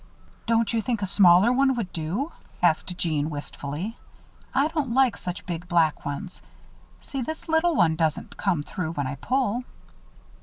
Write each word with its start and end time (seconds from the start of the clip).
"Don't 0.47 0.73
you 0.73 0.81
think 0.81 1.03
a 1.03 1.05
smaller 1.05 1.53
one 1.53 1.75
would 1.75 1.93
do?" 1.93 2.31
asked 2.63 2.97
Jeanne, 2.97 3.29
wistfully. 3.29 3.97
"I 4.51 4.67
don't 4.69 4.95
like 4.95 5.15
such 5.15 5.45
big, 5.45 5.67
black 5.67 6.03
ones. 6.05 6.41
See, 7.01 7.21
this 7.21 7.47
little 7.47 7.75
one 7.75 7.95
doesn't; 7.95 8.35
come 8.35 8.63
through 8.63 8.93
when 8.93 9.05
I 9.05 9.13
pull." 9.13 9.63